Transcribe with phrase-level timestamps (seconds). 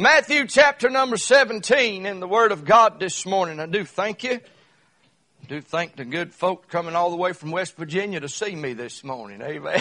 [0.00, 3.58] Matthew chapter number 17 in the Word of God this morning.
[3.58, 4.34] I do thank you.
[4.34, 8.54] I do thank the good folk coming all the way from West Virginia to see
[8.54, 9.42] me this morning.
[9.42, 9.80] Amen.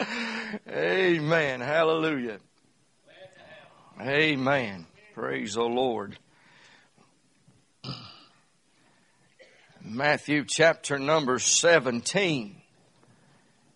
[0.68, 1.60] Amen.
[1.62, 2.40] Hallelujah.
[3.98, 4.84] Amen.
[5.14, 6.18] Praise the Lord.
[9.82, 12.61] Matthew chapter number 17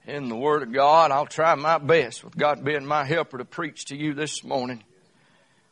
[0.06, 1.10] in the Word of God.
[1.10, 4.82] I'll try my best with God being my helper to preach to you this morning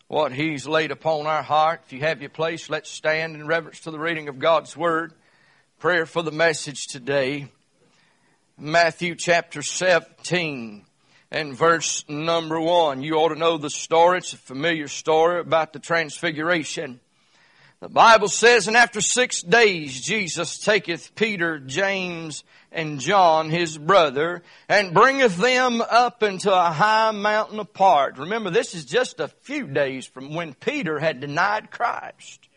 [0.09, 1.83] what He's laid upon our heart.
[1.87, 5.13] If you have your place, let's stand in reverence to the reading of God's Word.
[5.79, 7.49] Prayer for the message today.
[8.59, 10.85] Matthew chapter 17
[11.31, 13.03] and verse number 1.
[13.03, 14.19] You ought to know the story.
[14.19, 17.01] It's a familiar story about the transfiguration.
[17.85, 22.43] The Bible says, and after six days Jesus taketh Peter, James,
[22.73, 28.17] and John his brother, and bringeth them up into a high mountain apart.
[28.17, 32.49] Remember, this is just a few days from when Peter had denied Christ.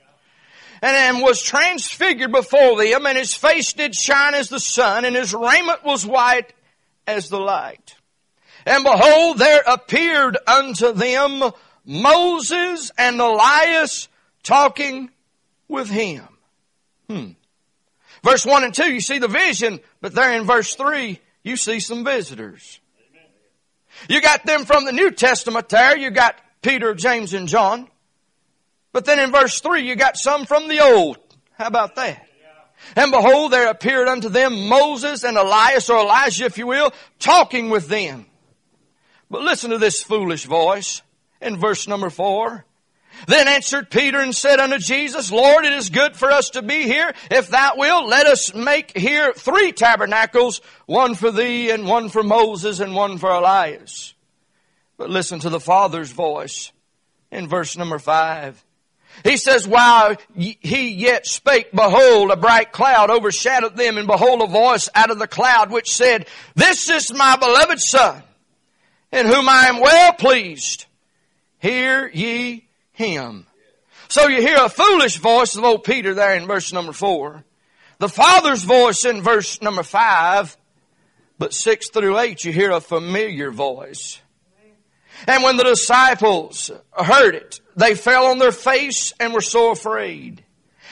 [0.81, 5.33] And, was transfigured before them, and his face did shine as the sun, and his
[5.33, 6.53] raiment was white
[7.05, 7.95] as the light.
[8.65, 11.51] And behold, there appeared unto them
[11.83, 14.07] Moses and Elias
[14.41, 15.09] talking
[15.67, 16.27] with him.
[17.09, 17.31] Hmm.
[18.23, 21.79] Verse 1 and 2, you see the vision, but there in verse 3, you see
[21.79, 22.79] some visitors.
[24.09, 25.97] You got them from the New Testament there.
[25.97, 27.87] You got Peter, James, and John.
[28.91, 31.17] But then in verse 3, you got some from the Old.
[31.53, 32.27] How about that?
[32.95, 37.69] And behold, there appeared unto them Moses and Elias, or Elijah, if you will, talking
[37.69, 38.27] with them.
[39.29, 41.01] But listen to this foolish voice
[41.41, 42.65] in verse number 4.
[43.25, 46.83] Then answered Peter and said unto Jesus, Lord, it is good for us to be
[46.83, 47.13] here.
[47.31, 52.23] If thou wilt, let us make here three tabernacles, one for thee and one for
[52.23, 54.13] Moses and one for Elias.
[54.97, 56.71] But listen to the Father's voice
[57.31, 58.63] in verse number five.
[59.23, 64.47] He says, while he yet spake, behold, a bright cloud overshadowed them, and behold, a
[64.47, 68.21] voice out of the cloud which said, This is my beloved Son,
[69.11, 70.85] in whom I am well pleased.
[71.57, 72.66] Hear ye
[72.97, 73.45] him.
[74.09, 77.43] So you hear a foolish voice of old Peter there in verse number four.
[77.99, 80.57] The Father's voice in verse number five.
[81.39, 84.19] But six through eight, you hear a familiar voice.
[85.27, 90.43] And when the disciples heard it, they fell on their face and were so afraid.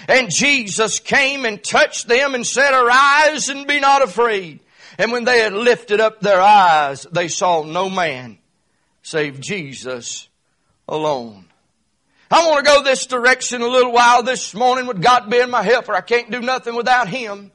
[0.08, 4.60] And Jesus came and touched them and said, Arise and be not afraid.
[5.00, 8.38] And when they had lifted up their eyes, they saw no man
[9.02, 10.30] save Jesus
[10.88, 11.45] alone.
[12.32, 15.62] I want to go this direction a little while this morning with God being my
[15.62, 15.94] helper.
[15.94, 17.52] I can't do nothing without Him.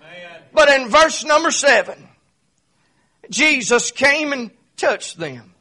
[0.00, 0.42] Amen.
[0.52, 2.08] But in verse number seven,
[3.30, 5.54] Jesus came and touched them.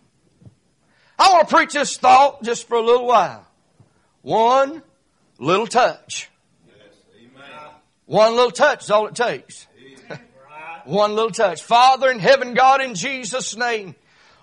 [1.18, 3.48] I want to preach this thought just for a little while.
[4.22, 4.84] One
[5.40, 6.30] little touch.
[8.06, 9.68] One little touch is all it takes.
[10.86, 11.64] One little touch.
[11.64, 13.96] Father in heaven, God, in Jesus' name,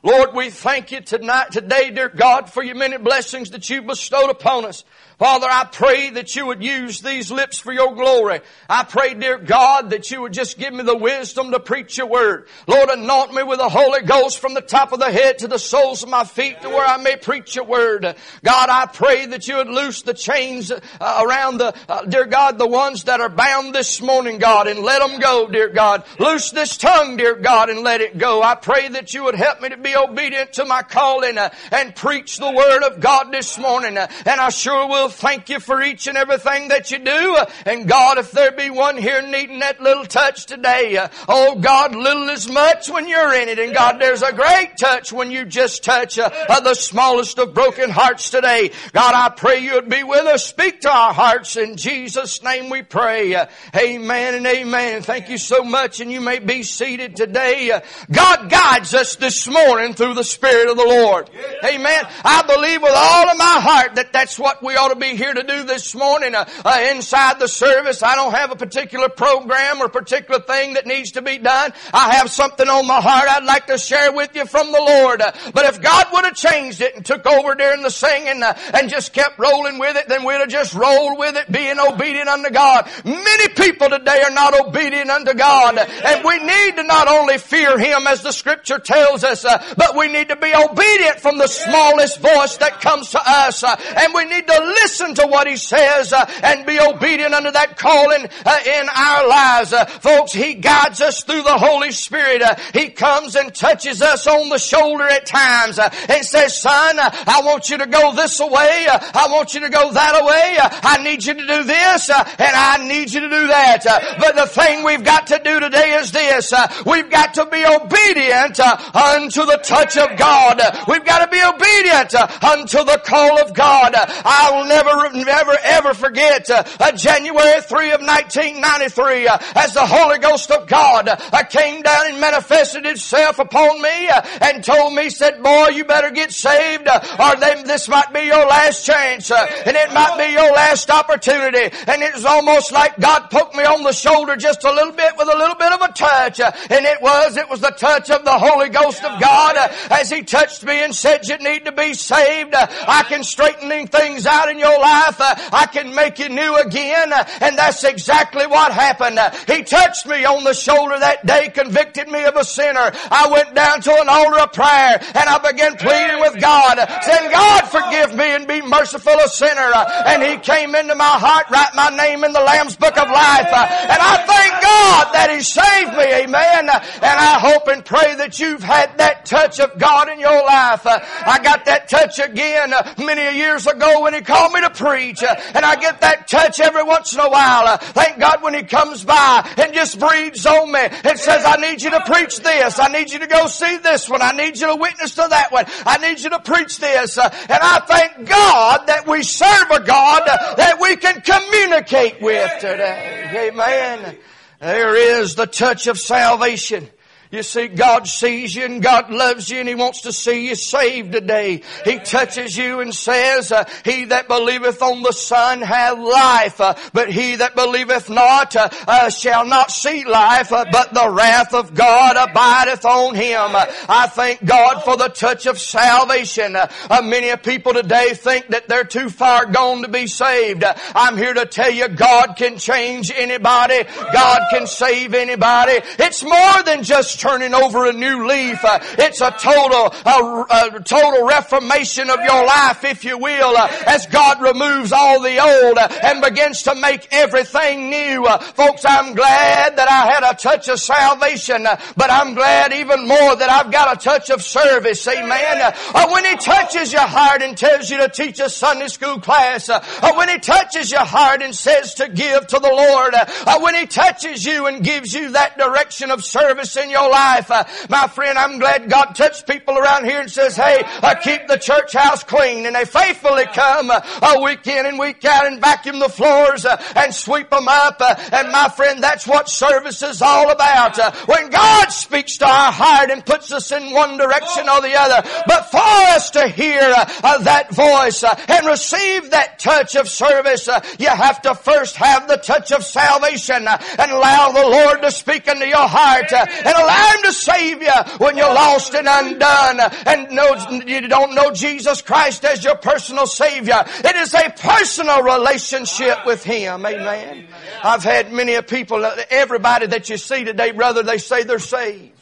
[0.03, 4.31] Lord, we thank you tonight, today, dear God, for your many blessings that you bestowed
[4.31, 4.85] upon us.
[5.19, 8.39] Father, I pray that you would use these lips for your glory.
[8.71, 12.07] I pray, dear God, that you would just give me the wisdom to preach your
[12.07, 12.47] word.
[12.69, 15.59] Lord, anoint me with the Holy Ghost from the top of the head to the
[15.59, 18.15] soles of my feet to where I may preach your word.
[18.45, 22.57] God, I pray that you would loose the chains uh, around the, uh, dear God,
[22.57, 26.05] the ones that are bound this morning, God, and let them go, dear God.
[26.21, 28.41] Loose this tongue, dear God, and let it go.
[28.41, 31.95] I pray that you would help me to be obedient to my calling uh, and
[31.95, 33.97] preach the word of God this morning.
[33.97, 37.39] Uh, and I sure will thank you for each and everything that you do.
[37.67, 41.95] And God, if there be one here needing that little touch today, uh, oh God,
[41.95, 43.59] little is much when you're in it.
[43.59, 47.55] And God, there's a great touch when you just touch uh, uh, the smallest of
[47.55, 48.71] broken hearts today.
[48.93, 50.47] God, I pray you'd be with us.
[50.47, 51.57] Speak to our hearts.
[51.57, 53.35] In Jesus' name we pray.
[53.35, 55.03] Uh, amen and amen.
[55.03, 56.01] Thank you so much.
[56.01, 57.71] And you may be seated today.
[57.71, 61.31] Uh, God guides us this morning through the Spirit of the Lord.
[61.65, 62.05] Amen.
[62.25, 65.33] I believe with all of my heart that that's what we ought to be here
[65.33, 68.03] to do this morning uh, uh, inside the service.
[68.03, 71.73] I don't have a particular program or particular thing that needs to be done.
[71.95, 75.23] I have something on my heart I'd like to share with you from the Lord.
[75.23, 78.59] Uh, but if God would have changed it and took over during the singing uh,
[78.75, 82.29] and just kept rolling with it, then we'd have just rolled with it, being obedient
[82.29, 82.91] unto God.
[83.05, 87.79] Many people today are not obedient unto God, and we need to not only fear
[87.79, 91.47] Him as the Scripture tells us, uh, but we need to be obedient from the
[91.47, 93.63] smallest voice that comes to us.
[93.63, 97.51] Uh, and we need to listen to what He says uh, and be obedient unto
[97.51, 99.75] that calling uh, in our lives.
[100.01, 102.43] Folks, He guides us through the Holy Spirit.
[102.73, 107.71] He comes and touches us on the shoulder at times and says, son, I want
[107.71, 108.87] you to go this way.
[108.89, 110.57] I want you to go that way.
[110.61, 113.85] I need you to do this and I need you to do that.
[114.19, 116.53] But the thing we've got to do today is this.
[116.87, 120.61] We've got to be obedient unto the touch of God.
[120.87, 123.93] We've got to be obedient unto the call of God.
[123.95, 130.19] I will never, never, ever forget uh, January 3 of 1993 uh, as the Holy
[130.19, 135.11] Ghost of God uh, came down and manifested itself upon me uh, and told me,
[135.11, 139.47] said, boy, you better get saved uh, or this might be your last chance uh,
[139.67, 141.75] and it might be your last opportunity.
[141.87, 145.17] And it was almost like God poked me on the shoulder just a little bit
[145.17, 146.41] with a little bit of a touch.
[146.41, 150.11] and it was, it was the touch of the Holy Ghost of God Uh, as
[150.11, 152.55] He touched me and said, you need to be saved.
[152.55, 155.21] Uh, I can straighten things out in your life.
[155.21, 157.13] Uh, I can make you new again.
[157.41, 159.19] And that's exactly what happened.
[159.47, 162.91] He touched me on the shoulder that day, convicted me of a sinner.
[163.11, 167.31] I went down to an altar of prayer and I began pleading with God, saying,
[167.31, 169.73] God forgive me and be merciful a sinner.
[170.07, 173.49] And He came into my heart, write my name in the Lamb's Book of Life.
[173.49, 176.05] And I thank God that He saved me.
[176.25, 176.69] Amen.
[176.69, 180.85] And I hope and pray that you've had that touch of God in your life.
[180.85, 184.71] Uh, I got that touch again uh, many years ago when He called me to
[184.71, 185.23] preach.
[185.23, 187.77] Uh, and I get that touch every once in a while.
[187.79, 191.83] Thank God when He comes by and just breathes on me and says, I need
[191.83, 192.79] you to preach this.
[192.79, 194.23] I need you to go see this one.
[194.23, 195.65] I need you to witness to that one.
[195.87, 197.17] I need you to preach this.
[197.19, 200.23] And I thank God that we serve a God
[200.57, 203.51] that we can communicate with today.
[203.51, 204.19] Amen.
[204.61, 206.89] There is the touch of salvation.
[207.31, 210.55] You see, God sees you and God loves you and He wants to see you
[210.55, 211.63] saved today.
[211.85, 216.75] He touches you and says, uh, He that believeth on the Son hath life, uh,
[216.93, 221.53] but he that believeth not uh, uh shall not see life, uh, but the wrath
[221.53, 223.55] of God abideth on him.
[223.55, 226.57] Uh, I thank God for the touch of salvation.
[227.03, 230.65] many people today think that they're too far gone to be saved.
[230.95, 233.85] I'm here to tell you God can change anybody.
[234.13, 235.81] God can save anybody.
[235.99, 238.65] It's more than just turning over a new leaf.
[238.65, 243.69] Uh, it's a total, a, a, total reformation of your life, if you will, uh,
[243.87, 248.25] as God removes all the old uh, and begins to make everything new.
[248.25, 252.73] Uh, folks, I'm glad that I had a touch of salvation, uh, but I'm glad
[252.73, 255.07] even more that I've got a touch of service.
[255.07, 255.61] Amen.
[255.61, 259.69] Uh, when He touches your heart and tells you to teach a Sunday school class,
[260.17, 263.15] when He touches your heart and says to give to the Lord,
[263.63, 267.51] when He touches you and gives you that direction of service in your life.
[267.51, 271.47] Uh, my friend, I'm glad God touched people around here and says, hey, uh, keep
[271.47, 272.67] the church house clean.
[272.67, 276.83] And they faithfully come uh, week in and week out and vacuum the floors uh,
[276.97, 277.97] and sweep them up.
[278.01, 280.99] Uh, and my friend, that's what service is all about.
[280.99, 284.95] Uh, when God speaks to our heart and puts us in one direction or the
[284.95, 285.29] other.
[285.47, 290.69] But for us to hear that voice and receive that touch of service,
[290.99, 295.47] you have to first have the touch of salvation and allow the Lord to speak
[295.49, 300.31] into your heart and allow Him to save you when you're lost and undone and
[300.31, 303.85] know, you don't know Jesus Christ as your personal Savior.
[303.87, 306.85] It is a personal relationship with Him.
[306.85, 307.49] Amen.
[307.83, 312.15] I've had many of people, everybody that you see today, brother, they say they're saved.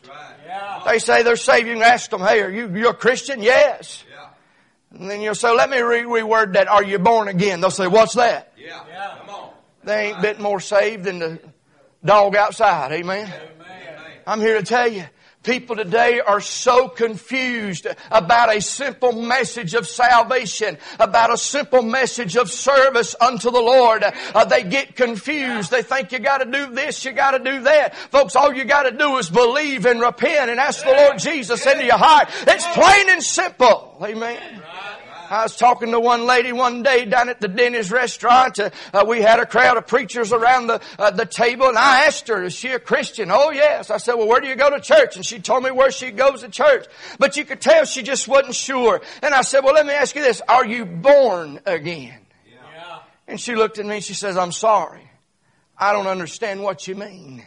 [0.86, 1.66] They say they're saved.
[1.66, 3.42] You can ask them, hey, are you, you a Christian?
[3.42, 4.04] Yes.
[4.92, 6.68] And then you'll say, let me re- reword that.
[6.68, 7.60] Are you born again?
[7.60, 8.52] They'll say, what's that?
[8.56, 9.18] Yeah.
[9.18, 9.50] Come on.
[9.84, 11.40] They ain't bit more saved than the
[12.04, 12.92] dog outside.
[12.92, 13.32] Amen.
[14.26, 15.04] I'm here to tell you,
[15.44, 22.36] people today are so confused about a simple message of salvation, about a simple message
[22.36, 24.02] of service unto the Lord.
[24.02, 25.70] Uh, they get confused.
[25.70, 27.94] They think you gotta do this, you gotta do that.
[27.94, 31.84] Folks, all you gotta do is believe and repent and ask the Lord Jesus into
[31.84, 32.28] your heart.
[32.48, 33.96] It's plain and simple.
[34.02, 34.62] Amen.
[35.28, 38.58] I was talking to one lady one day down at the Denny's restaurant.
[38.58, 42.06] Uh, uh, we had a crowd of preachers around the uh, the table, and I
[42.06, 43.90] asked her, "Is she a Christian?" Oh yes.
[43.90, 46.10] I said, "Well, where do you go to church?" And she told me where she
[46.10, 46.86] goes to church.
[47.18, 49.00] But you could tell she just wasn't sure.
[49.22, 52.98] And I said, "Well, let me ask you this: Are you born again?" Yeah.
[53.26, 53.96] And she looked at me.
[53.96, 55.10] and She says, "I'm sorry,
[55.76, 57.42] I don't understand what you mean."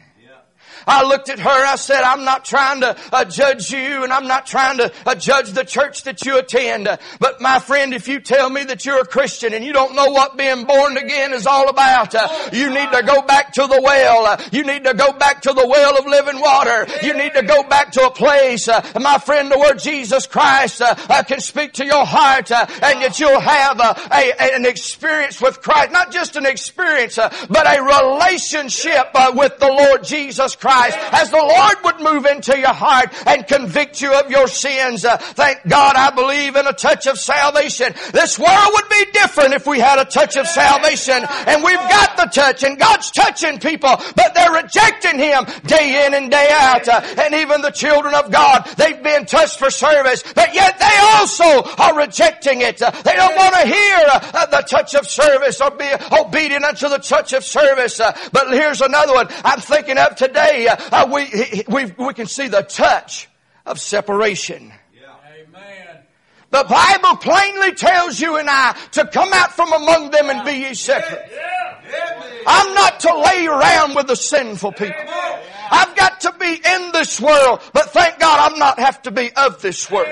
[0.88, 1.50] I looked at her.
[1.50, 5.16] I said, I'm not trying to uh, judge you and I'm not trying to uh,
[5.16, 6.88] judge the church that you attend.
[7.20, 10.12] but my friend, if you tell me that you're a Christian and you don't know
[10.12, 13.82] what being born again is all about, uh, you need to go back to the
[13.84, 14.26] well.
[14.26, 16.88] Uh, you need to go back to the well of living water.
[17.04, 20.82] You need to go back to a place, uh, my friend, where Jesus Christ
[21.28, 25.92] can speak to your heart and that you'll have a, an experience with Christ.
[25.92, 30.69] Not just an experience, but a relationship with the Lord Jesus Christ.
[30.70, 35.06] As the Lord would move into your heart and convict you of your sins.
[35.06, 37.94] Uh, thank God I believe in a touch of salvation.
[38.12, 41.26] This world would be different if we had a touch of salvation.
[41.48, 46.14] And we've got the touch and God's touching people, but they're rejecting Him day in
[46.14, 46.88] and day out.
[46.88, 50.98] Uh, and even the children of God, they've been touched for service, but yet they
[51.02, 52.82] also are rejecting it.
[52.82, 56.90] Uh, they don't want to hear uh, the touch of service or be obedient unto
[56.90, 58.00] the touch of service.
[58.00, 60.59] Uh, but here's another one I'm thinking of today.
[60.68, 63.30] Uh, we, we, we can see the touch
[63.66, 64.72] of separation.
[66.52, 70.54] The Bible plainly tells you and I to come out from among them and be
[70.54, 71.30] ye separate.
[72.48, 74.96] I'm not to lay around with the sinful people.
[75.72, 79.32] I've got to be in this world, but thank God I'm not have to be
[79.36, 80.08] of this world.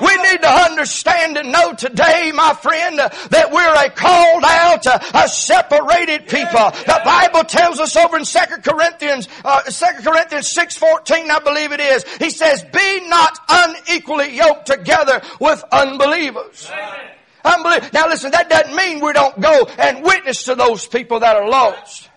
[0.00, 5.28] We need to understand and know today, my friend, that we're a called out, a
[5.28, 6.70] separated people.
[6.86, 11.80] The Bible tells us over in 2 Corinthians, uh, 2 Corinthians 6.14, I believe it
[11.80, 12.04] is.
[12.18, 16.70] He says, be not unequally yoked together with unbelievers.
[17.44, 17.92] Unbelievers.
[17.92, 21.48] Now listen, that doesn't mean we don't go and witness to those people that are
[21.48, 22.07] lost.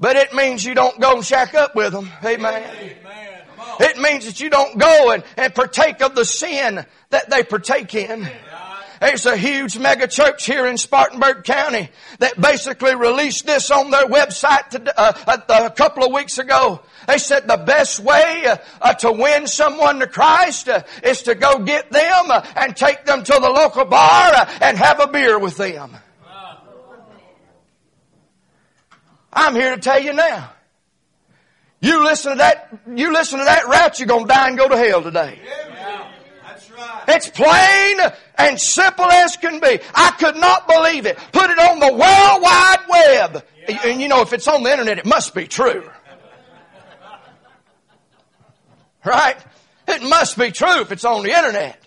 [0.00, 2.10] But it means you don't go and shack up with them.
[2.24, 2.64] Amen.
[2.80, 3.42] Amen.
[3.80, 7.94] It means that you don't go and, and partake of the sin that they partake
[7.94, 8.28] in.
[9.00, 11.88] There's a huge mega church here in Spartanburg County
[12.18, 16.82] that basically released this on their website to, uh, a, couple of weeks ago.
[17.06, 21.34] They said the best way uh, uh, to win someone to Christ uh, is to
[21.34, 25.06] go get them uh, and take them to the local bar uh, and have a
[25.06, 25.96] beer with them.
[29.32, 30.52] I'm here to tell you now.
[31.80, 34.76] You listen to that, you listen to that rat, you're gonna die and go to
[34.76, 35.38] hell today.
[35.42, 36.10] Yeah,
[36.44, 37.04] that's right.
[37.08, 37.98] It's plain
[38.36, 39.80] and simple as can be.
[39.94, 41.18] I could not believe it.
[41.32, 43.44] Put it on the World Wide Web.
[43.66, 43.86] Yeah.
[43.86, 45.88] And you know, if it's on the internet, it must be true.
[49.02, 49.36] Right?
[49.88, 51.79] It must be true if it's on the internet.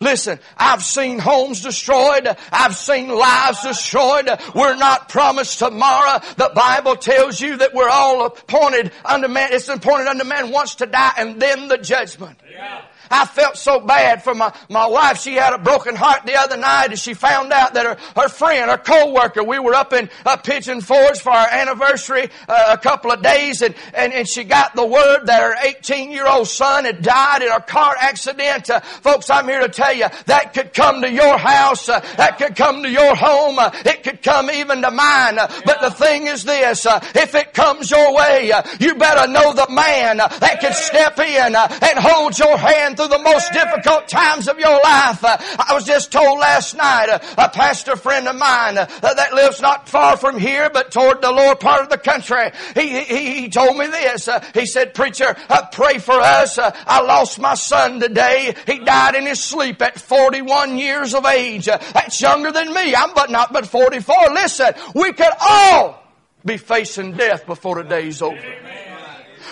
[0.00, 2.28] Listen, I've seen homes destroyed.
[2.52, 4.28] I've seen lives destroyed.
[4.54, 6.20] We're not promised tomorrow.
[6.36, 9.50] The Bible tells you that we're all appointed unto man.
[9.52, 12.38] It's appointed unto man once to die and then the judgment.
[12.50, 12.82] Yeah.
[13.10, 15.20] I felt so bad for my, my wife.
[15.20, 18.28] She had a broken heart the other night as she found out that her, her
[18.28, 22.78] friend, her co-worker, we were up in uh, Pigeon Forge for our anniversary uh, a
[22.78, 26.48] couple of days and, and, and she got the word that her 18 year old
[26.48, 28.70] son had died in a car accident.
[28.70, 31.88] Uh, folks, I'm here to tell you that could come to your house.
[31.88, 33.58] Uh, that could come to your home.
[33.58, 35.38] Uh, it could come even to mine.
[35.38, 39.66] Uh, but the thing is this, if it comes your way, you better know the
[39.70, 44.58] man that can step in and hold your hand through the most difficult times of
[44.58, 45.24] your life.
[45.24, 49.34] Uh, I was just told last night, uh, a pastor friend of mine uh, that
[49.34, 53.40] lives not far from here, but toward the lower part of the country, he, he,
[53.40, 54.28] he told me this.
[54.54, 55.36] He said, preacher,
[55.72, 56.58] pray for us.
[56.58, 58.54] I lost my son today.
[58.66, 61.66] He died in his sleep at 41 years of age.
[61.66, 62.94] That's younger than me.
[62.94, 64.30] I'm but not but 44.
[64.32, 66.02] Listen, we could all
[66.44, 68.36] be facing death before the day's over.
[68.36, 68.93] Amen.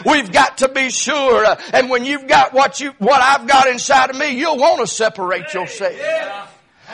[0.05, 1.45] We've got to be sure.
[1.73, 4.87] And when you've got what you, what I've got inside of me, you'll want to
[4.87, 5.97] separate yourself.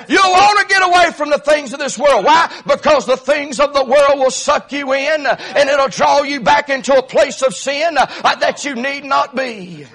[0.08, 2.24] You'll want to get away from the things of this world.
[2.24, 2.52] Why?
[2.66, 6.68] Because the things of the world will suck you in and it'll draw you back
[6.68, 9.86] into a place of sin uh, that you need not be.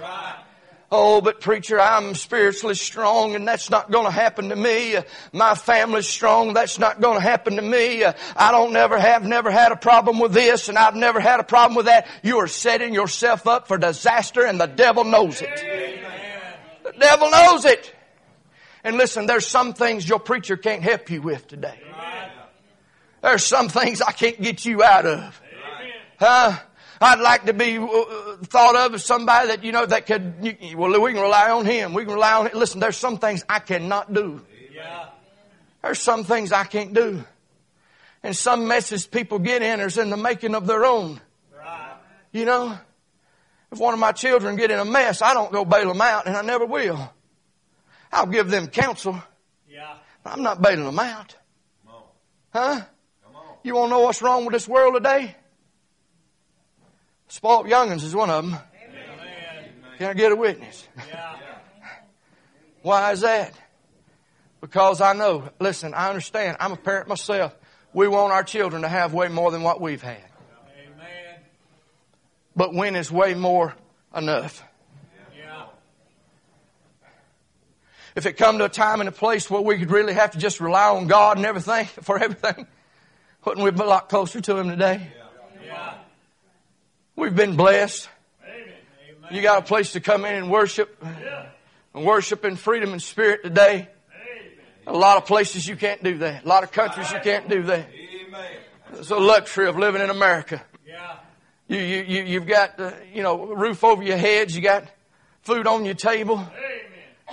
[0.95, 4.95] Oh, but preacher, I'm spiritually strong and that's not going to happen to me.
[5.31, 6.53] My family's strong.
[6.53, 8.05] That's not going to happen to me.
[8.05, 11.43] I don't never have never had a problem with this and I've never had a
[11.43, 12.05] problem with that.
[12.21, 15.63] You are setting yourself up for disaster and the devil knows it.
[15.63, 16.05] Amen.
[16.83, 17.91] The devil knows it.
[18.83, 21.81] And listen, there's some things your preacher can't help you with today.
[23.23, 25.41] There's some things I can't get you out of.
[26.19, 26.59] Huh?
[27.03, 30.41] I'd like to be uh, thought of as somebody that, you know, that could,
[30.75, 31.93] well, we can rely on Him.
[31.93, 32.57] We can rely on Him.
[32.57, 34.41] Listen, there's some things I cannot do.
[35.81, 37.23] There's some things I can't do.
[38.23, 41.19] And some messes people get in is in the making of their own.
[42.31, 42.77] You know?
[43.71, 46.25] If one of my children get in a mess, I don't go bail them out,
[46.25, 47.11] and I never will.
[48.11, 49.21] I'll give them counsel.
[49.67, 49.95] Yeah.
[50.25, 51.35] I'm not bailing them out.
[52.53, 52.81] Huh?
[53.63, 55.35] You want to know what's wrong with this world today?
[57.33, 58.59] Spoiled youngins is one of them.
[59.97, 60.87] Can I get a witness?
[62.83, 63.59] Why is that?
[64.61, 66.57] Because I know, listen, I understand.
[66.59, 67.55] I'm a parent myself.
[67.91, 70.21] We want our children to have way more than what we've had.
[70.77, 71.39] Amen.
[72.55, 73.73] But when is way more
[74.15, 74.63] enough?
[75.35, 75.65] Yeah.
[78.15, 80.37] If it come to a time and a place where we could really have to
[80.37, 82.67] just rely on God and everything for everything,
[83.43, 85.09] wouldn't we be a lot closer to Him today?
[85.15, 85.22] Yeah.
[87.15, 88.09] We've been blessed.
[88.43, 88.73] Amen.
[89.31, 90.97] You got a place to come in and worship.
[91.03, 91.47] Yeah.
[91.93, 93.87] And worship in freedom and spirit today.
[94.87, 96.43] A lot of places you can't do that.
[96.43, 97.87] A lot of countries you can't do that.
[98.93, 100.61] It's a luxury of living in America.
[100.85, 101.17] Yeah.
[101.67, 104.55] You, you, you, you've got, uh, you know, roof over your heads.
[104.55, 104.85] You got
[105.41, 106.45] food on your table.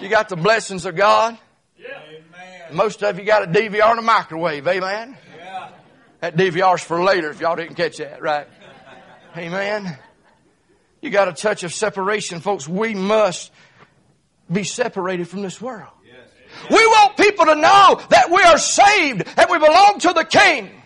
[0.00, 1.38] You got the blessings of God.
[1.78, 1.98] Yeah.
[2.72, 4.66] Most of you got a DVR and a microwave.
[4.68, 5.16] Amen.
[5.36, 5.70] Yeah.
[6.20, 8.46] That DVR's for later if y'all didn't catch that, right?
[9.36, 9.98] Amen.
[11.00, 12.68] You got a touch of separation, folks.
[12.68, 13.52] We must
[14.50, 15.92] be separated from this world.
[16.68, 20.79] We want people to know that we are saved and we belong to the King.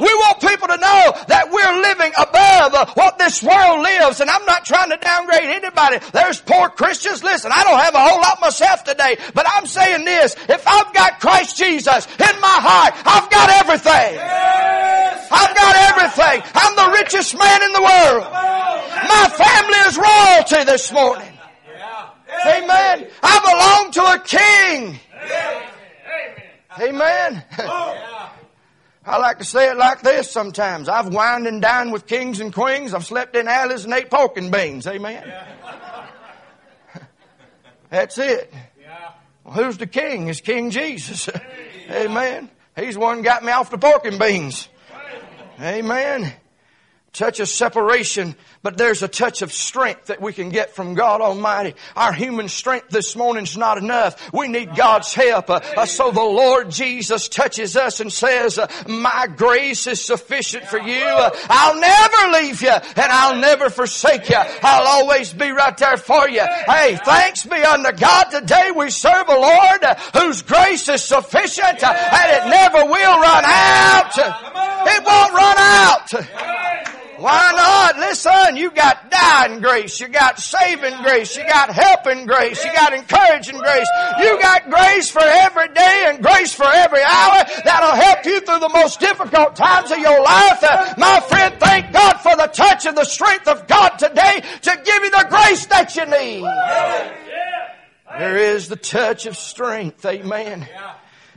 [0.00, 4.20] We want people to know that we're living above what this world lives.
[4.20, 5.98] And I'm not trying to downgrade anybody.
[6.12, 7.22] There's poor Christians.
[7.22, 10.34] Listen, I don't have a whole lot myself today, but I'm saying this.
[10.48, 14.18] If I've got Christ Jesus in my heart, I've got everything.
[15.30, 16.42] I've got everything.
[16.54, 18.26] I'm the richest man in the world.
[19.06, 21.32] My family is royalty this morning.
[22.46, 23.08] Amen.
[23.22, 24.98] I belong to a king.
[26.80, 27.44] Amen.
[29.04, 30.88] I like to say it like this sometimes.
[30.88, 32.94] I've wined and dined with kings and queens.
[32.94, 34.86] I've slept in alleys and ate pork and beans.
[34.86, 35.32] Amen.
[37.90, 38.52] That's it.
[39.44, 40.28] Well, who's the king?
[40.28, 41.28] Is King Jesus.
[41.90, 42.48] Amen.
[42.76, 44.68] He's the one got me off the pork and beans.
[45.60, 46.32] Amen
[47.12, 51.20] touch of separation, but there's a touch of strength that we can get from God
[51.20, 51.74] Almighty.
[51.94, 54.32] Our human strength this morning is not enough.
[54.32, 55.50] We need God's help.
[55.50, 60.64] Uh, uh, so the Lord Jesus touches us and says, uh, my grace is sufficient
[60.64, 61.04] for you.
[61.04, 64.36] Uh, I'll never leave you and I'll never forsake you.
[64.62, 66.46] I'll always be right there for you.
[66.66, 68.30] Hey, thanks be unto God.
[68.30, 73.44] Today we serve a Lord uh, whose grace is sufficient and it never will run
[73.44, 74.16] out.
[74.16, 76.71] It won't run out.
[77.22, 77.98] Why not?
[77.98, 82.92] Listen, you got dying grace, you got saving grace, you got helping grace, you got
[82.92, 83.86] encouraging grace,
[84.18, 88.58] you got grace for every day and grace for every hour that'll help you through
[88.58, 90.64] the most difficult times of your life.
[90.64, 94.82] Uh, my friend, thank God for the touch and the strength of God today to
[94.84, 96.42] give you the grace that you need.
[98.18, 100.04] There is the touch of strength.
[100.04, 100.66] Amen.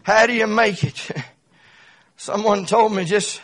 [0.02, 1.12] How do you make it?
[2.18, 3.40] Someone told me just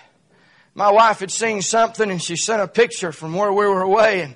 [0.82, 4.22] my wife had seen something and she sent a picture from where we were away
[4.22, 4.36] and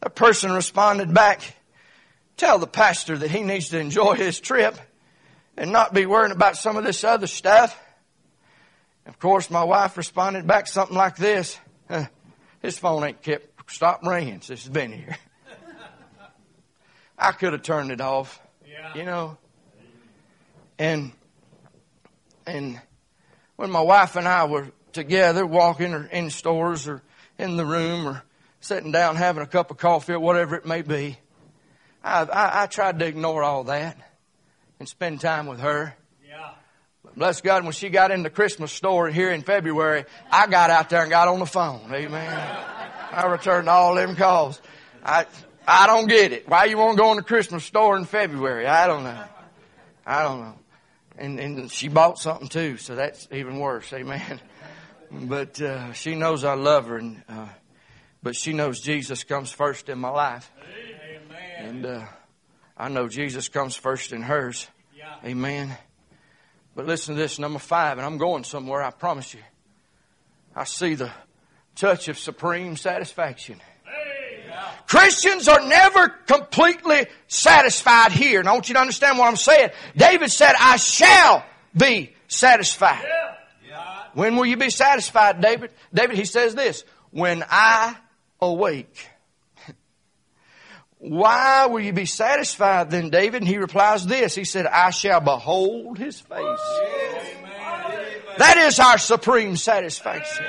[0.00, 1.56] a person responded back,
[2.38, 4.78] tell the pastor that he needs to enjoy his trip
[5.58, 7.78] and not be worrying about some of this other stuff.
[9.04, 11.58] Of course, my wife responded back something like this.
[12.62, 15.18] his phone ain't kept, stopped ringing since it's been here.
[17.18, 18.94] I could have turned it off, yeah.
[18.94, 19.36] you know.
[20.78, 21.12] And,
[22.46, 22.80] and
[23.56, 27.02] when my wife and I were together, walking or in stores or
[27.38, 28.22] in the room or
[28.60, 31.18] sitting down having a cup of coffee or whatever it may be.
[32.02, 33.98] I, I, I tried to ignore all that
[34.78, 35.94] and spend time with her.
[36.26, 36.50] Yeah.
[37.16, 40.90] bless God, when she got in the Christmas store here in February, I got out
[40.90, 41.92] there and got on the phone.
[41.92, 42.30] Amen.
[43.12, 44.60] I returned all them calls.
[45.04, 45.26] I,
[45.66, 46.48] I don't get it.
[46.48, 48.66] Why you want to go in the Christmas store in February?
[48.66, 49.24] I don't know.
[50.06, 50.54] I don't know.
[51.16, 53.92] And, and she bought something too, so that's even worse.
[53.92, 54.40] Amen.
[55.22, 57.48] But uh, she knows I love her, and uh,
[58.22, 61.66] but she knows Jesus comes first in my life, Amen.
[61.66, 62.04] and uh,
[62.76, 64.66] I know Jesus comes first in hers.
[64.96, 65.14] Yeah.
[65.24, 65.76] Amen.
[66.74, 68.82] But listen to this, number five, and I'm going somewhere.
[68.82, 69.40] I promise you.
[70.56, 71.10] I see the
[71.76, 73.60] touch of supreme satisfaction.
[74.86, 78.40] Christians are never completely satisfied here.
[78.40, 79.70] And I want you to understand what I'm saying.
[79.96, 81.44] David said, I shall
[81.76, 83.04] be satisfied.
[84.14, 85.70] When will you be satisfied, David?
[85.92, 87.96] David, he says this, when I
[88.40, 89.08] awake.
[90.98, 93.42] Why will you be satisfied then, David?
[93.42, 94.34] And he replies this.
[94.34, 96.60] He said, I shall behold his face.
[98.38, 100.44] That is our supreme satisfaction.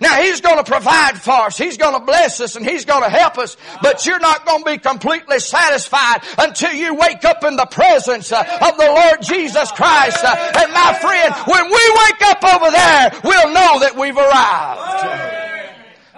[0.00, 1.58] Now He's going to provide for us.
[1.58, 3.56] He's going to bless us and He's going to help us.
[3.82, 8.32] But you're not going to be completely satisfied until you wake up in the presence
[8.32, 10.24] uh, of the Lord Jesus Christ.
[10.24, 15.47] Uh, and my friend, when we wake up over there, we'll know that we've arrived.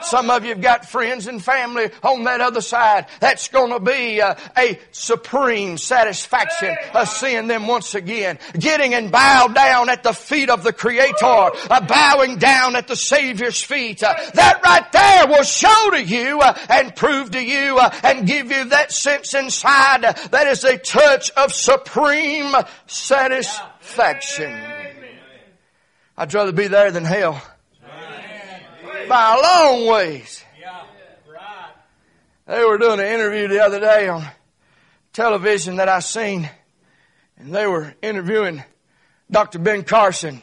[0.03, 3.07] Some of you have got friends and family on that other side.
[3.21, 8.39] That's going to be a, a supreme satisfaction of seeing them once again.
[8.59, 11.15] Getting and bowed down at the feet of the Creator.
[11.23, 14.03] Uh, bowing down at the Savior's feet.
[14.03, 18.27] Uh, that right there will show to you uh, and prove to you uh, and
[18.27, 22.55] give you that sense inside that is a touch of supreme
[22.87, 24.61] satisfaction.
[26.17, 27.43] I'd rather be there than hell
[29.11, 30.45] by a long ways.
[32.47, 34.25] They were doing an interview the other day on
[35.13, 36.49] television that I seen,
[37.37, 38.63] and they were interviewing
[39.29, 39.59] Dr.
[39.59, 40.41] Ben Carson.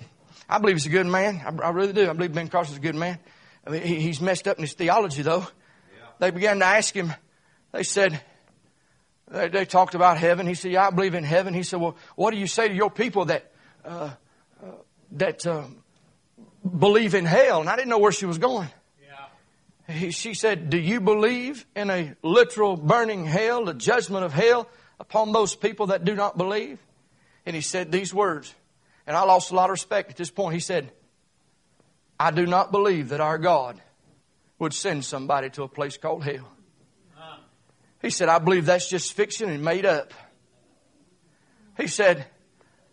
[0.49, 1.41] I believe he's a good man.
[1.45, 2.09] I, I really do.
[2.09, 3.19] I believe Ben Carson's a good man.
[3.65, 5.39] I mean, he, he's messed up in his theology, though.
[5.39, 6.05] Yeah.
[6.19, 7.13] They began to ask him.
[7.71, 8.21] They said,
[9.29, 10.45] they, they, talked about heaven.
[10.47, 12.73] He said, "Yeah, I believe in heaven." He said, "Well, what do you say to
[12.73, 13.51] your people that
[13.83, 14.11] uh,
[14.61, 14.71] uh,
[15.11, 15.83] that um,
[16.67, 17.61] believe in hell.
[17.61, 18.69] And I didn't know where she was going.
[19.01, 19.93] Yeah.
[19.93, 24.67] He, she said, Do you believe in a literal burning hell, the judgment of hell
[24.99, 26.79] upon those people that do not believe?
[27.45, 28.53] And he said these words.
[29.05, 30.53] And I lost a lot of respect at this point.
[30.53, 30.91] He said,
[32.19, 33.81] I do not believe that our God
[34.59, 36.51] would send somebody to a place called hell.
[38.01, 40.13] He said, I believe that's just fiction and made up.
[41.77, 42.25] He said,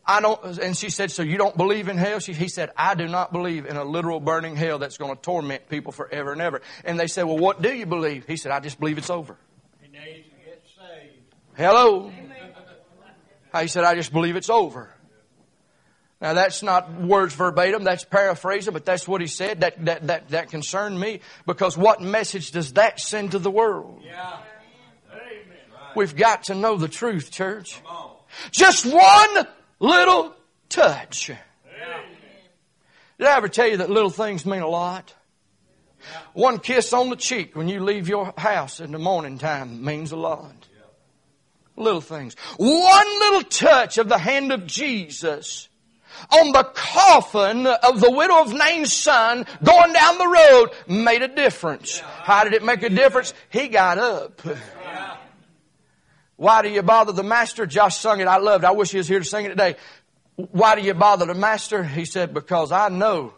[0.06, 2.18] I don't, and she said, so you don't believe in hell?
[2.18, 5.20] She, he said, I do not believe in a literal burning hell that's going to
[5.20, 6.60] torment people forever and ever.
[6.84, 8.26] And they said, well, what do you believe?
[8.26, 9.36] He said, I just believe it's over.
[9.80, 11.34] He needs to get saved.
[11.56, 12.12] Hello.
[13.60, 14.90] He said, I just believe it's over.
[16.20, 19.60] Now that's not words verbatim, that's paraphrasing, but that's what he said.
[19.60, 24.02] That, that, that, that concerned me because what message does that send to the world?
[24.04, 24.38] Yeah.
[25.94, 27.80] We've got to know the truth, church.
[28.50, 29.46] Just one
[29.84, 30.34] little
[30.68, 31.30] touch.
[33.18, 35.14] Did I ever tell you that little things mean a lot?
[36.32, 40.12] One kiss on the cheek when you leave your house in the morning time means
[40.12, 40.54] a lot.
[41.76, 42.34] Little things.
[42.56, 45.68] One little touch of the hand of Jesus
[46.30, 51.28] on the coffin of the widow of Nain's son going down the road made a
[51.28, 51.98] difference.
[51.98, 53.34] How did it make a difference?
[53.50, 54.40] He got up.
[56.36, 57.66] Why do you bother the master?
[57.66, 58.26] Josh sung it.
[58.26, 58.66] I loved it.
[58.66, 59.76] I wish he was here to sing it today.
[60.36, 61.84] Why do you bother the master?
[61.84, 63.34] He said, because I know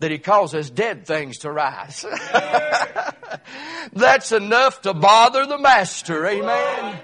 [0.00, 2.04] that he causes dead things to rise.
[3.92, 6.26] That's enough to bother the master.
[6.26, 6.98] Amen.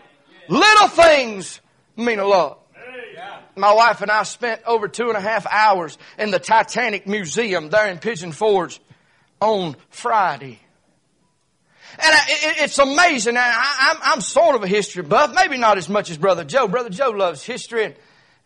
[0.48, 1.60] Little things
[1.96, 2.58] mean a lot.
[3.56, 7.68] My wife and I spent over two and a half hours in the Titanic Museum
[7.68, 8.80] there in Pigeon Forge
[9.40, 10.60] on Friday.
[11.98, 12.14] And
[12.58, 13.36] it's amazing.
[13.36, 16.68] I, am sort of a history buff, maybe not as much as Brother Joe.
[16.68, 17.94] Brother Joe loves history, and,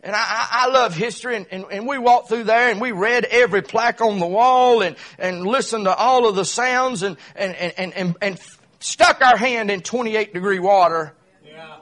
[0.01, 1.35] and I, I love history.
[1.35, 4.81] And, and, and, we walked through there, and we read every plaque on the wall,
[4.81, 8.39] and, and listened to all of the sounds, and, and, and, and, and
[8.79, 11.13] stuck our hand in 28 degree water.
[11.45, 11.77] Yeah.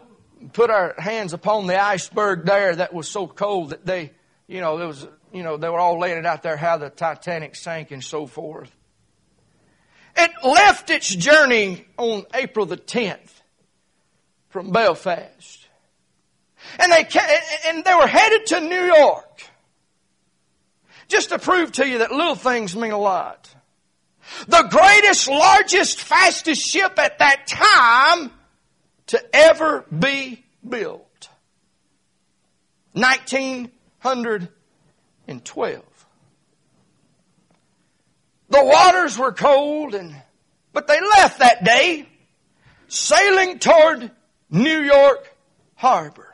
[0.54, 4.12] Put our hands upon the iceberg there that was so cold that they,
[4.48, 6.90] you know, there was, you know, they were all laying it out there how the
[6.90, 8.72] Titanic sank and so forth.
[10.16, 13.42] It left its journey on April the 10th
[14.50, 15.68] from Belfast.
[16.80, 17.08] And they,
[17.68, 19.44] and they were headed to New York.
[21.08, 23.54] Just to prove to you that little things mean a lot.
[24.48, 28.32] The greatest, largest, fastest ship at that time
[29.08, 31.30] to ever be built.
[32.94, 35.84] 1912.
[38.54, 40.16] The waters were cold and,
[40.74, 42.08] but they left that day
[42.88, 44.12] sailing toward
[44.52, 45.36] New York
[45.74, 46.32] Harbor.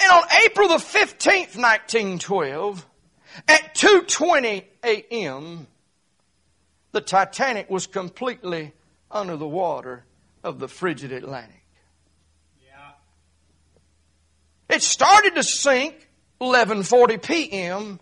[0.00, 2.84] And on April the 15th, 1912,
[3.46, 5.68] at 2.20 a.m.,
[6.90, 8.72] the Titanic was completely
[9.12, 10.04] under the water
[10.42, 11.64] of the frigid Atlantic.
[12.66, 12.94] Yeah.
[14.74, 16.08] It started to sink
[16.40, 18.00] 11:40 p.m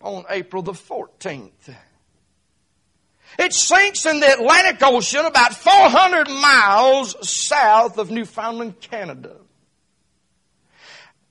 [0.00, 1.74] on April the 14th.
[3.38, 9.36] It sinks in the Atlantic Ocean about 400 miles south of Newfoundland, Canada.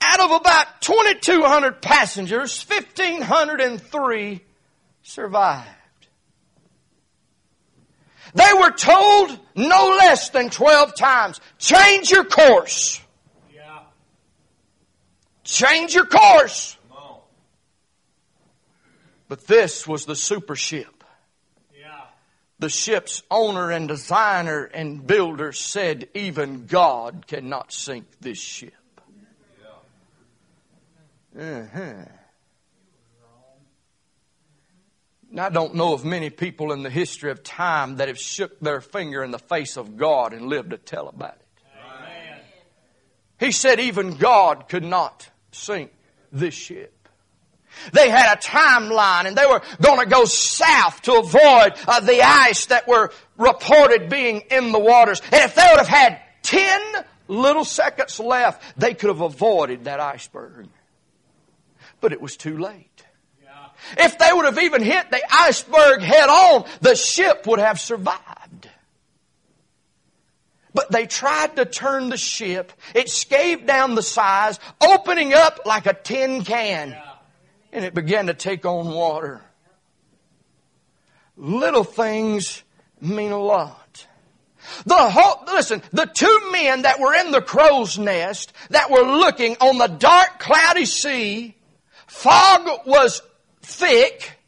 [0.01, 4.41] Out of about 2,200 passengers, 1,503
[5.01, 5.67] survived.
[8.35, 13.01] They were told no less than 12 times, change your course.
[13.53, 13.79] Yeah.
[15.45, 16.77] Change your course.
[19.27, 21.03] But this was the super ship.
[21.77, 22.01] Yeah.
[22.59, 28.73] The ship's owner and designer and builder said, even God cannot sink this ship.
[31.35, 31.41] Yeah.
[31.41, 32.05] Uh-huh.
[35.31, 38.57] And I don't know of many people in the history of time that have shook
[38.61, 41.47] their finger in the face of God and lived to tell about it.
[41.83, 42.39] Amen.
[43.37, 45.91] He said even God could not sink
[46.31, 46.94] this ship.
[47.91, 52.21] They had a timeline and they were going to go south to avoid uh, the
[52.21, 55.21] ice that were reported being in the waters.
[55.31, 56.81] And if they would have had 10
[57.27, 60.67] little seconds left, they could have avoided that iceberg.
[62.01, 62.91] But it was too late.
[63.97, 68.69] If they would have even hit the iceberg head on, the ship would have survived.
[70.73, 72.73] But they tried to turn the ship.
[72.93, 76.97] It scaved down the size, opening up like a tin can.
[77.75, 79.41] And it began to take on water.
[81.35, 82.63] Little things
[83.01, 84.07] mean a lot.
[84.85, 89.57] The whole, listen, the two men that were in the crow's nest that were looking
[89.59, 91.53] on the dark cloudy sea,
[92.07, 93.21] fog was
[93.61, 94.39] thick.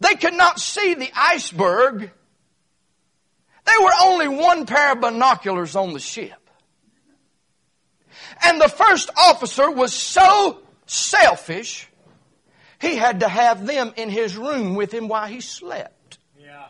[0.00, 2.10] They could not see the iceberg.
[3.66, 6.32] There were only one pair of binoculars on the ship.
[8.42, 10.61] And the first officer was so
[10.92, 11.88] selfish,
[12.80, 16.18] he had to have them in his room with him while he slept.
[16.38, 16.66] Yeah.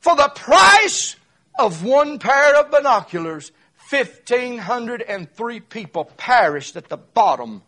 [0.00, 1.16] For the price
[1.58, 3.52] of one pair of binoculars,
[3.90, 7.62] 1,503 people perished at the bottom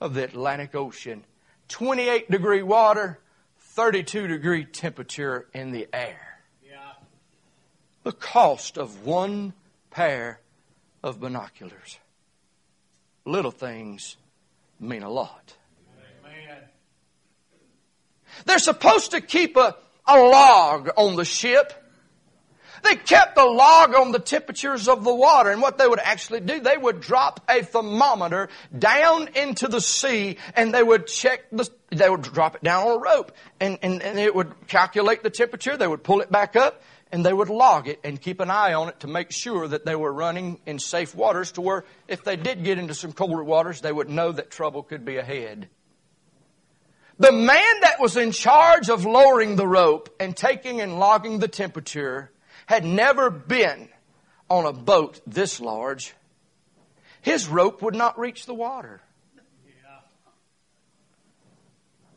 [0.00, 1.24] of the Atlantic Ocean.
[1.68, 3.18] 28 degree water,
[3.58, 6.38] 32 degree temperature in the air.
[6.66, 6.92] Yeah.
[8.02, 9.52] The cost of one
[9.90, 10.40] pair
[11.02, 11.98] of binoculars.
[13.24, 14.16] Little things
[14.80, 15.54] mean a lot.
[16.24, 16.62] Amen.
[18.46, 21.72] They're supposed to keep a, a log on the ship
[22.82, 25.50] they kept a log on the temperatures of the water.
[25.50, 30.36] And what they would actually do, they would drop a thermometer down into the sea
[30.54, 34.02] and they would check the, they would drop it down on a rope and, and,
[34.02, 35.76] and it would calculate the temperature.
[35.76, 38.72] They would pull it back up and they would log it and keep an eye
[38.72, 42.24] on it to make sure that they were running in safe waters to where if
[42.24, 45.68] they did get into some colder waters, they would know that trouble could be ahead.
[47.18, 51.48] The man that was in charge of lowering the rope and taking and logging the
[51.48, 52.30] temperature
[52.64, 53.90] had never been
[54.48, 56.14] on a boat this large,
[57.20, 59.02] his rope would not reach the water.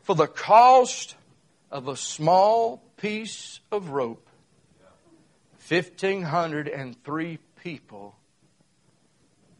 [0.04, 1.16] For the cost
[1.70, 4.25] of a small piece of rope,
[5.68, 8.16] 1,503 people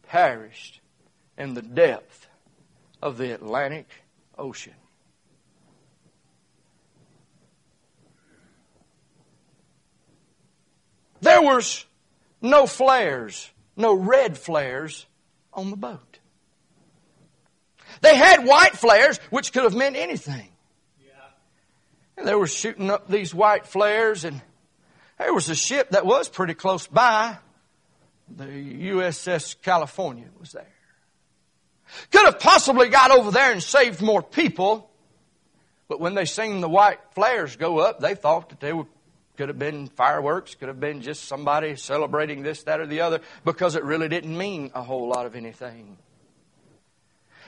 [0.03, 0.79] perished
[1.37, 2.27] in the depth
[3.01, 3.89] of the Atlantic
[4.37, 4.73] Ocean.
[11.21, 11.85] There was
[12.41, 15.05] no flares, no red flares
[15.51, 16.19] on the boat.
[18.01, 20.49] They had white flares, which could have meant anything.
[21.03, 21.11] Yeah.
[22.17, 24.41] And they were shooting up these white flares, and
[25.17, 27.37] there was a ship that was pretty close by.
[28.35, 30.67] The USS California was there.
[32.11, 34.89] Could have possibly got over there and saved more people,
[35.87, 38.85] but when they seen the white flares go up, they thought that they were
[39.37, 43.21] could have been fireworks, could have been just somebody celebrating this, that, or the other,
[43.45, 45.95] because it really didn't mean a whole lot of anything.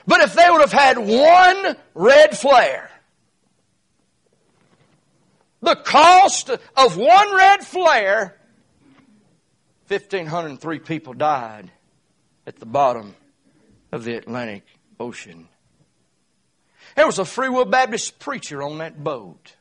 [0.06, 2.90] But if they would have had one red flare,
[5.60, 8.36] the cost of one red flare,
[9.88, 11.70] 1,503 people died
[12.46, 13.14] at the bottom
[13.92, 14.64] of the Atlantic
[14.98, 15.48] Ocean.
[16.96, 19.56] There was a Free Will Baptist preacher on that boat.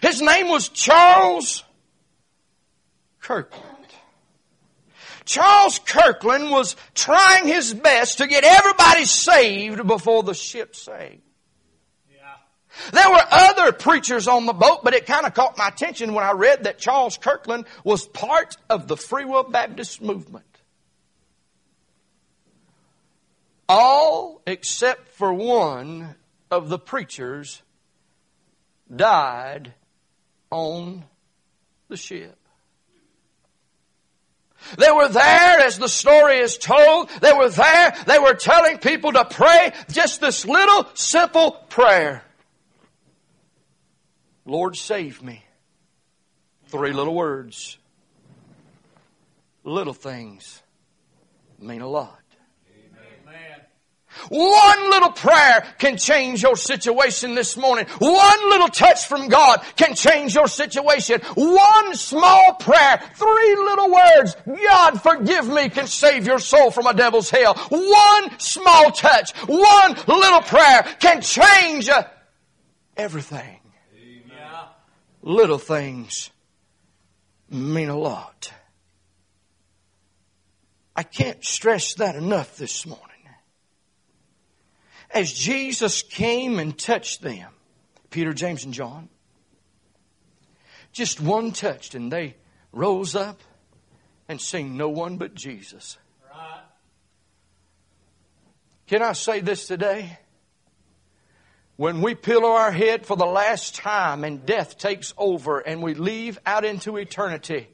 [0.00, 1.64] His name was Charles
[3.20, 3.66] Kirkland.
[5.24, 11.20] Charles Kirkland was trying his best to get everybody saved before the ship sank.
[12.90, 16.24] There were other preachers on the boat, but it kind of caught my attention when
[16.24, 20.44] I read that Charles Kirkland was part of the Free Will Baptist movement.
[23.68, 26.14] All except for one
[26.50, 27.62] of the preachers
[28.94, 29.72] died
[30.50, 31.04] on
[31.88, 32.36] the ship.
[34.78, 37.08] They were there as the story is told.
[37.20, 37.96] They were there.
[38.06, 42.22] They were telling people to pray just this little simple prayer.
[44.44, 45.44] Lord save me.
[46.66, 47.78] Three little words.
[49.64, 50.62] Little things
[51.58, 52.22] mean a lot.
[54.28, 57.86] One little prayer can change your situation this morning.
[57.98, 61.20] One little touch from God can change your situation.
[61.34, 66.94] One small prayer, three little words, God forgive me, can save your soul from a
[66.94, 67.54] devil's hell.
[67.70, 72.04] One small touch, one little prayer can change uh,
[72.96, 73.61] everything.
[75.22, 76.30] Little things
[77.48, 78.52] mean a lot.
[80.96, 83.06] I can't stress that enough this morning.
[85.10, 87.50] As Jesus came and touched them,
[88.10, 89.08] Peter, James, and John,
[90.92, 92.36] just one touched and they
[92.72, 93.40] rose up
[94.28, 95.98] and sing no one but Jesus.
[96.30, 96.62] Right.
[98.86, 100.18] Can I say this today?
[101.82, 105.94] When we pillow our head for the last time and death takes over and we
[105.94, 107.66] leave out into eternity,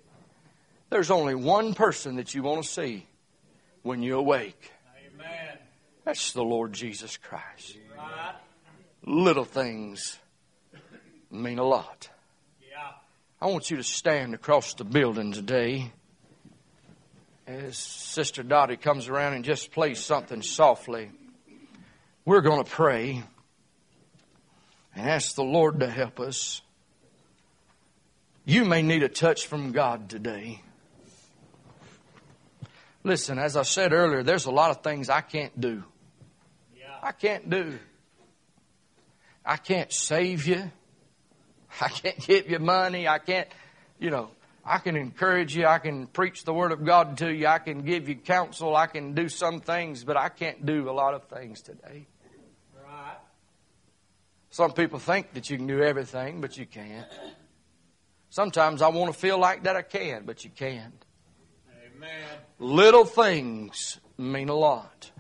[0.89, 3.07] there's only one person that you want to see
[3.83, 4.73] when you awake.
[5.15, 5.59] Amen.
[6.07, 7.77] That's the Lord Jesus Christ.
[7.99, 8.35] Right.
[9.05, 10.19] Little things
[11.31, 12.09] mean a lot.
[12.67, 12.79] Yeah.
[13.43, 15.93] I want you to stand across the building today
[17.47, 21.11] as Sister Dottie comes around and just plays something softly.
[22.25, 23.25] We're going to pray
[24.99, 26.61] and ask the Lord to help us.
[28.45, 30.61] You may need a touch from God today.
[33.05, 35.85] Listen, as I said earlier, there's a lot of things I can't do.
[36.77, 36.87] Yeah.
[37.01, 37.79] I can't do.
[39.47, 40.69] I can't save you.
[41.81, 43.07] I can't give you money.
[43.07, 43.49] I can't,
[44.01, 44.31] you know,
[44.65, 45.65] I can encourage you.
[45.67, 47.47] I can preach the Word of God to you.
[47.47, 48.75] I can give you counsel.
[48.75, 52.09] I can do some things, but I can't do a lot of things today.
[54.51, 57.07] Some people think that you can do everything, but you can't.
[58.31, 61.05] Sometimes I want to feel like that I can, but you can't.
[61.97, 62.11] Amen.
[62.59, 65.11] Little things mean a lot.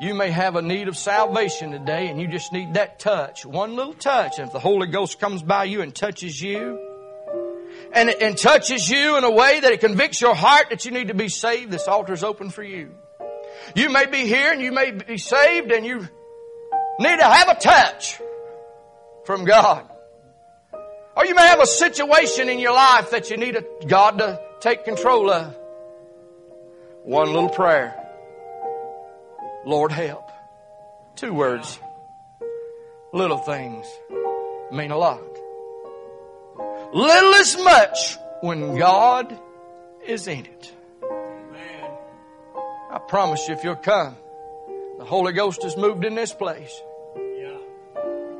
[0.00, 3.46] You may have a need of salvation today and you just need that touch.
[3.46, 4.38] One little touch.
[4.38, 6.78] And if the Holy Ghost comes by you and touches you,
[7.92, 11.08] and, and touches you in a way that it convicts your heart that you need
[11.08, 12.90] to be saved, this altar is open for you.
[13.74, 16.00] You may be here and you may be saved and you
[16.98, 18.20] need to have a touch
[19.26, 19.88] from God.
[21.16, 24.84] Or you may have a situation in your life that you need God to take
[24.84, 25.56] control of.
[27.04, 27.94] One little prayer.
[29.64, 30.30] Lord help.
[31.16, 31.78] Two words.
[33.12, 33.86] Little things
[34.72, 35.22] mean a lot.
[36.92, 39.38] Little is much when God
[40.06, 40.72] is in it.
[42.90, 44.16] I promise you, if you'll come,
[44.98, 46.80] the Holy Ghost has moved in this place.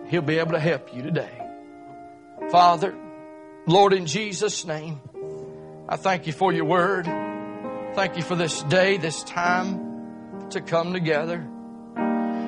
[0.09, 1.31] He'll be able to help you today.
[2.51, 2.95] Father,
[3.67, 5.01] Lord, in Jesus' name,
[5.89, 7.07] I thank you for your word.
[7.95, 11.45] Thank you for this day, this time to come together.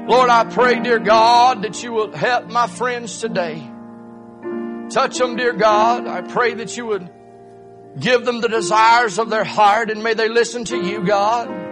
[0.08, 3.68] Lord, I pray, dear God, that you will help my friends today.
[4.90, 6.06] Touch them, dear God.
[6.06, 7.10] I pray that you would
[7.98, 11.67] give them the desires of their heart and may they listen to you, God.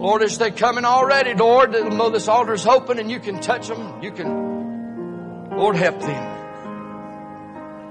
[0.00, 3.38] Lord, as they come in already, Lord, know this altar is open and you can
[3.38, 4.02] touch them.
[4.02, 6.38] You can, Lord, help them.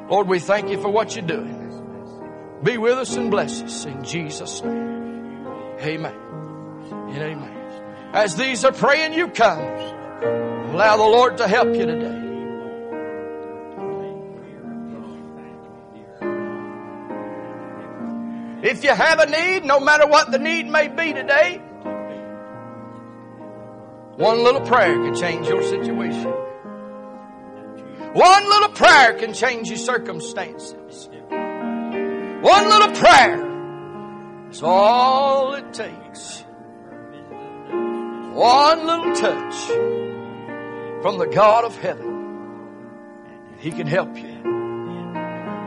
[0.09, 2.59] Lord, we thank you for what you're doing.
[2.63, 5.45] Be with us and bless us in Jesus' name.
[5.81, 6.15] Amen.
[6.91, 8.11] And amen.
[8.11, 9.59] As these are praying, you come.
[9.59, 12.15] Allow the Lord to help you today.
[18.67, 21.61] If you have a need, no matter what the need may be today,
[24.19, 26.29] one little prayer can change your situation.
[28.11, 31.07] One little prayer can change your circumstances.
[31.29, 36.43] One little prayer is all it takes.
[38.33, 39.55] One little touch
[41.01, 42.09] from the God of heaven.
[43.59, 44.41] He can help you.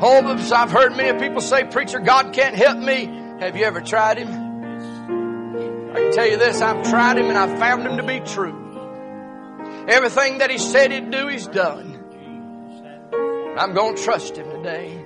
[0.03, 3.07] Oh, I've heard many people say, Preacher, God can't help me.
[3.41, 4.41] Have you ever tried Him?
[5.92, 8.59] I can tell you this, I've tried Him and I've found Him to be true.
[9.88, 11.98] Everything that He said He'd do, He's done.
[13.59, 15.05] I'm going to trust Him today.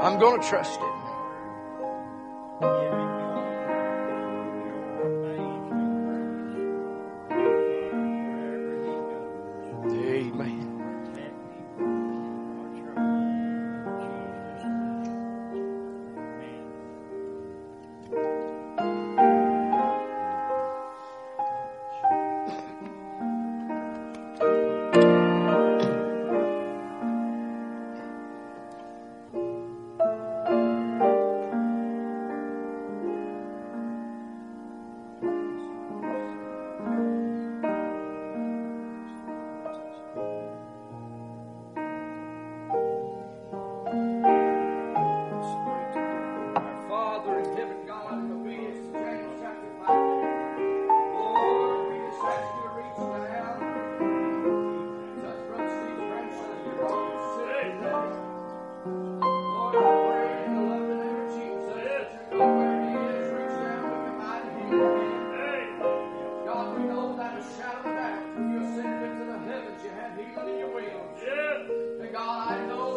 [0.00, 0.93] I'm going to trust Him.